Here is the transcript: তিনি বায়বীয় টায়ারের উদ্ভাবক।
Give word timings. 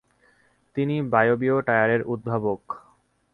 তিনি 0.75 0.95
বায়বীয় 1.11 1.57
টায়ারের 1.61 2.01
উদ্ভাবক। 2.03 2.61